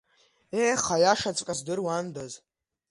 [0.63, 2.33] Еҳ, аиашаҵәҟьа здыруандаз?